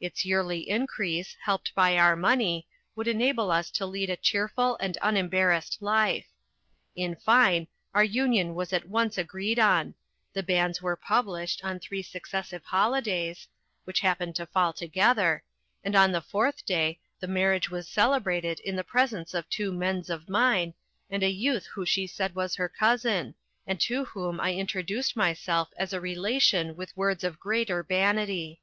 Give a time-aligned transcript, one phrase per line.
[0.00, 4.98] Its yearly increase, helped by our money, would enable us to lead a cheerful and
[5.00, 6.26] unembarrassed life.
[6.96, 9.94] In fine, our union was at once agreed on;
[10.32, 13.46] the banns were published on three successive holidays
[13.84, 15.44] (which happened to fall together),
[15.84, 20.10] and on the fourth day, the marriage was celebrated in the presence of two friends
[20.10, 20.74] of mine,
[21.08, 23.36] and a youth who she said was her cousin,
[23.68, 28.60] and to whom I introduced myself as a relation with words of great urbanity.